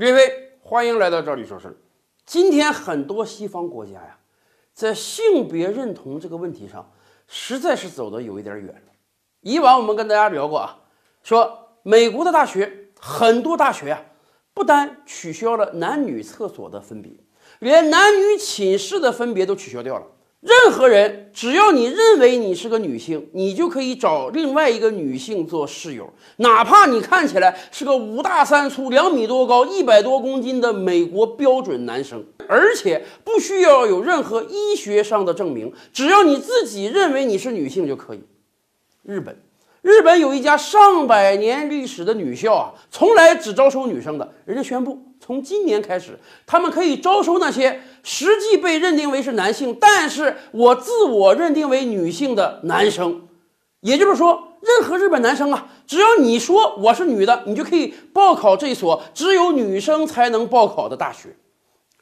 [0.00, 1.78] 列位，欢迎来到这里说事。
[2.24, 4.16] 今天很多西方国家呀，
[4.72, 6.90] 在性别认同这个问题上，
[7.28, 8.92] 实在是走得有一点远了。
[9.42, 10.78] 以往我们跟大家聊过啊，
[11.22, 14.02] 说美国的大学很多大学啊，
[14.54, 17.12] 不单取消了男女厕所的分别，
[17.58, 20.06] 连男女寝室的分别都取消掉了。
[20.40, 38.22] 任何人，只要你认为你是个女性，你就可以找另外一个女性做室友，哪怕你看起来是个五大三粗、两米多高、一百多公斤的美国标准男生，而且不需要有任何医学上的证明，只要你自己认为你是女性就可以。
[39.02, 39.36] 日本。
[39.82, 44.30] 日本有一家上百年历史的女校啊，从来只招收女生的。
[44.44, 53.28] 人家宣布，从今年开始，他们可以招收那些实际被认定为是男性，但是我自我认定为女性的男生。
[53.80, 61.36] 也就是说，任何日本男生啊，只要你说我是女的，你就可以报考这所只有女生才能报考的大学。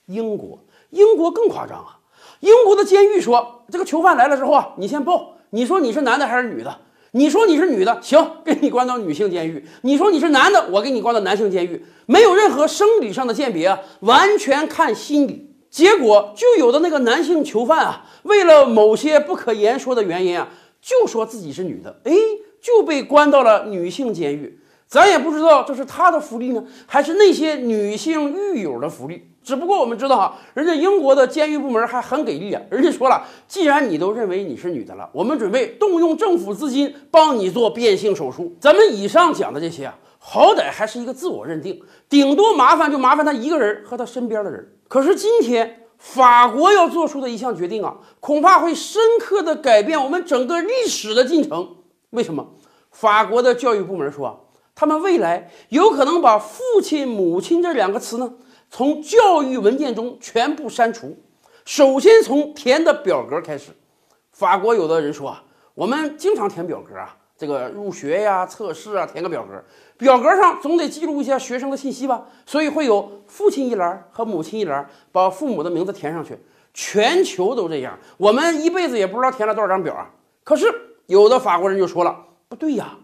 [0.06, 0.58] 英国，
[0.90, 1.98] 英国更夸张啊！
[2.40, 6.78] 英国的监狱说，这个囚犯来了之后啊，你先报，你说你是男的还是女的？
[7.12, 15.47] 你说你是女的，行，给你关到女性监狱；你说你是男的，我给你关到男性监狱，没有任何生理上的鉴别啊，完全看心理。
[15.70, 20.48] 结果就有的那个男性囚犯啊，为了某些不可言说的原因啊，
[20.80, 22.12] 就说自己是女的，哎，
[22.61, 24.58] 就被关到了女性监狱。
[24.89, 29.30] 咱也不知道这是他的福利呢，还是那些女性狱友的福利。
[29.45, 32.61] 只不过我们知道哈，人家英国的监狱部门还很给力啊！
[32.70, 38.55] 人家说了，既然你都认为你是女的了，我们准备动用政府资金帮你做变性手术。
[38.61, 44.70] 咱们以上讲的这些啊，好歹还是一个自我认定，顶多麻烦就麻烦他一个人和他身边的人。
[44.86, 51.77] 可是今天法国要做出的一项决定啊，恐怕会深刻的改变我们整个历史的进程。
[52.11, 52.47] 为什么？
[52.91, 54.47] 法国的教育部门说，
[54.78, 58.32] 他们未来有可能把“父亲”“母亲”这两个词呢。
[58.70, 61.18] 从教育文件中全部删除。
[61.64, 63.72] 首先从填的表格开始。
[64.30, 65.42] 法国有的人说啊，
[65.74, 69.64] 我们经常填表格啊，这个入学呀、测试啊，填个表格，
[69.96, 76.38] 表格上总得记录一下学生的信息吧，所以会有父亲一栏和母亲一栏，把父母的名字填上去。
[76.72, 80.08] 全球都这样，我们一辈子也不知道填了多少张表啊。
[80.44, 80.72] 可是
[81.06, 82.17] 有的法国人就说了，
[82.48, 82.96] 不对呀，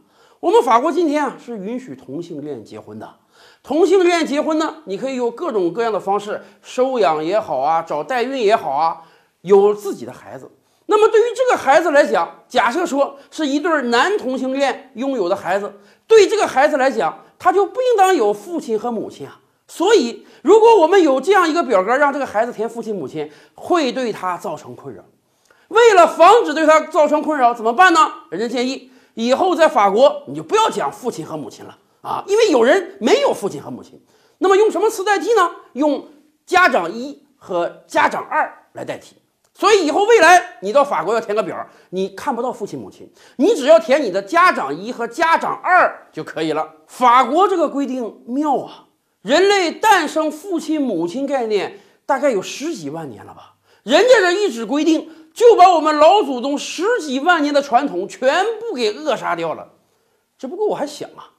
[0.45, 3.15] 我们法国今天啊是允许同性恋结婚的。
[3.63, 9.01] 同性恋结婚呢，你可以有各种各样的方式收养也好啊，找代孕也好啊，
[9.41, 10.51] 有自己的孩子。
[10.85, 15.73] 那么对于这个孩子来讲，假设说是一对男同性恋拥有的孩子，
[16.07, 19.41] 对这个孩子来讲，他就不应当有父亲和母亲啊。
[19.67, 25.03] 所以，如果我们有这样一个表格，让这个孩子填父亲母亲，会对他造成困扰。
[25.69, 28.13] 为了防止对他造成困扰，怎么办呢？
[28.29, 31.79] 人家建议以后在法国，你就不要讲父亲和母亲了。
[32.03, 33.99] 啊，因为有人没有父亲和母亲，
[34.39, 35.51] 那么用什么词代替呢？
[35.73, 36.07] 用
[36.45, 39.17] 家长一和家长二来代替。
[39.55, 41.57] 所以以后未来你到法国要填个表，
[41.91, 46.69] 你看不到父亲母亲，你只要填你的家长一和家长二就可以了。
[46.89, 48.87] 法国这个规定妙啊！
[49.23, 53.55] 人类诞生父亲母亲概念大概有十几万年了吧？
[53.85, 59.73] 人家这一纸规定就把我们老祖宗十几万年的传统全部给扼杀掉了。
[60.39, 61.33] 只不过我还想啊。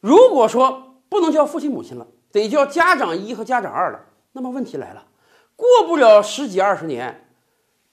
[0.00, 4.00] 如果说不能叫父亲母亲了，得叫家长一和家长二了，
[4.32, 5.04] 那么问题来了，
[5.56, 7.28] 过不了十几二十年，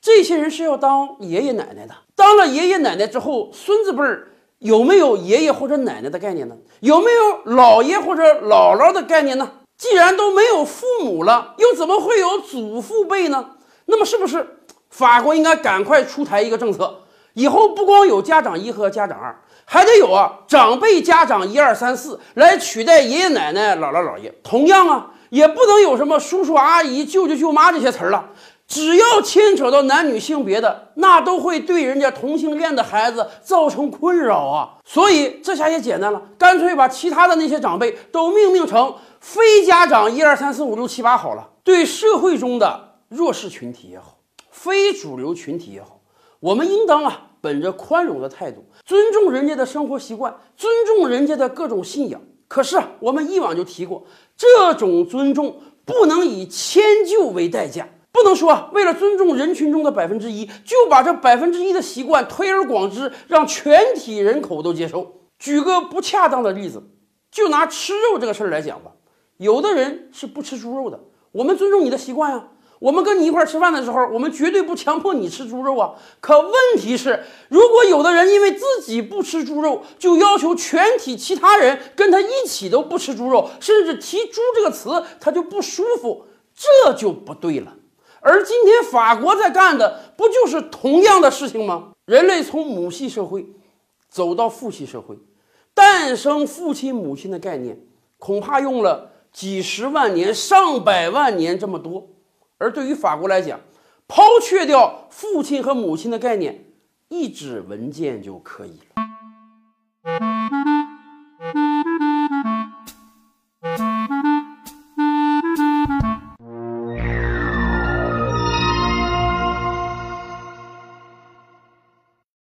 [0.01, 1.95] 这些人是要当爷爷奶奶的。
[2.15, 6.57] 当了爷爷奶奶之后，孙子辈儿有没有爷爷或者奶奶的概念呢？
[6.79, 9.51] 有没有姥爷或者姥姥的概念呢？
[9.77, 13.57] 既然都没有父母了，又怎么会有祖父辈呢？
[13.85, 14.64] 那么是不是
[14.95, 17.01] 法国应该赶快出台一个政策，
[17.33, 19.35] 以后不光有家长一和家长二？
[19.65, 24.33] 还得有啊，长辈家长一二三四来取代爷爷奶奶、姥姥姥爷。
[24.41, 28.29] 同样啊，也不能有什么叔叔阿姨、舅舅舅妈这些词儿了。
[28.69, 34.75] 只要牵扯到男女性别的，那都会对人家同性恋的孩子造成困扰啊。
[34.85, 41.49] 所以这下也简单了，干脆把其他的那些长辈都命名成非家长一二三四五六七八好了。
[41.65, 44.14] 对社会中的弱势群体也好，
[44.55, 45.99] 非主流群体也好，
[46.39, 47.31] 我们应当啊。
[47.41, 52.19] 本着宽容的态度，尊重人家的生活习惯，尊重人家的各种信仰。
[52.47, 54.03] 可是啊，我们以往就提过，
[54.35, 65.27] 这种尊重不能以迁就为代价，不能说为了尊重人群中的百分之一，就把这百分之一的习惯推而广之，让全体人口都接受。
[65.37, 66.81] 举个不恰当的例子，
[67.29, 68.93] 就拿吃肉这个事儿来讲吧，
[69.37, 70.99] 有的人是不吃猪肉的，
[71.31, 72.47] 我们尊重你的习惯呀。
[72.85, 75.95] 我们跟你一块吃饭的时候，我们绝对不强迫你吃猪肉啊。
[76.19, 87.73] 可问题是，如果有的人因为自己不吃猪肉，就要求全体其他人跟他一起都不吃猪肉，甚至提“猪”这个词他就不舒服，这就不对了。
[88.19, 91.93] 而今天法国在干的不就是同样的事情吗？
[92.05, 93.47] 人类从母系社会
[94.07, 95.17] 走到父系社会，
[95.73, 97.79] 诞生父亲母亲的概念，
[98.19, 102.09] 恐怕用了几十万年、上百万年这么多。
[102.57, 103.59] 而对于法国来讲，
[104.07, 106.65] 抛却掉父亲和母亲的概念，
[107.09, 108.94] 一纸文件就可以了。